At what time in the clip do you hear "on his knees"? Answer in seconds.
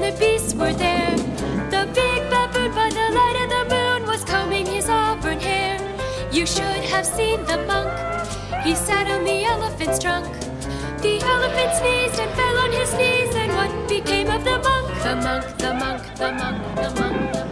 12.58-13.34